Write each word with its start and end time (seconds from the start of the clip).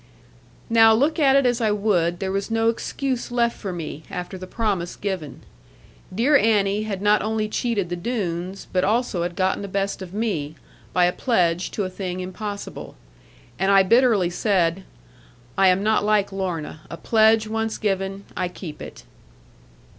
Now, 0.67 0.95
look 0.95 1.19
at 1.19 1.35
it 1.35 1.45
as 1.45 1.61
I 1.61 1.69
would, 1.69 2.17
there 2.17 2.31
was 2.31 2.49
no 2.49 2.69
excuse 2.69 3.29
left 3.29 3.55
for 3.55 3.71
me, 3.71 4.01
after 4.09 4.35
the 4.35 4.47
promise 4.47 4.95
given. 4.95 5.41
Dear 6.11 6.35
Annie 6.37 6.81
had 6.85 7.03
not 7.03 7.21
only 7.21 7.47
cheated 7.47 7.89
the 7.89 7.95
Doones, 7.95 8.65
but 8.73 8.83
also 8.83 9.21
had 9.21 9.35
gotten 9.35 9.61
the 9.61 9.67
best 9.67 10.01
of 10.01 10.11
me, 10.11 10.55
by 10.91 11.05
a 11.05 11.13
pledge 11.13 11.69
to 11.73 11.83
a 11.83 11.89
thing 11.91 12.19
impossible. 12.19 12.95
And 13.59 13.69
I 13.71 13.83
bitterly 13.83 14.31
said, 14.31 14.85
'I 15.55 15.67
am 15.67 15.83
not 15.83 16.03
like 16.03 16.31
Lorna: 16.31 16.81
a 16.89 16.97
pledge 16.97 17.45
once 17.47 17.77
given, 17.77 18.23
I 18.35 18.47
keep 18.47 18.81
it.' 18.81 19.03